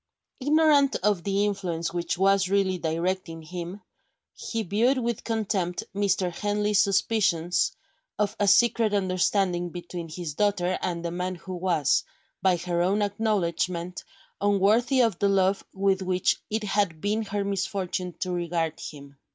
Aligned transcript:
Ignorant 0.39 0.95
of 1.03 1.23
the 1.23 1.45
influence 1.45 1.93
which 1.93 2.17
was 2.17 2.49
really 2.49 2.79
directing 2.79 3.43
him, 3.43 3.81
he 4.33 4.63
viewed 4.63 4.97
with 4.97 5.23
contempt 5.23 5.83
Mr. 5.93 6.31
Henley's 6.31 6.81
suspicions 6.81 7.71
of 8.17 8.35
a 8.39 8.47
secret 8.47 8.95
understanding 8.95 9.69
between 9.69 10.09
his 10.09 10.33
daughter 10.33 10.79
and 10.81 11.05
the 11.05 11.11
man 11.11 11.35
who 11.35 11.53
was, 11.53 12.03
by 12.41 12.57
her 12.57 12.81
own 12.81 13.03
acknowledgment, 13.03 14.03
unworthy 14.41 15.01
of 15.03 15.19
the 15.19 15.29
love 15.29 15.63
with 15.71 16.01
which 16.01 16.41
it 16.49 16.63
had 16.63 16.99
been 16.99 17.21
her 17.21 17.43
misfortune 17.43 18.13
to 18.21 18.31
regard 18.31 18.79
him. 18.79 19.19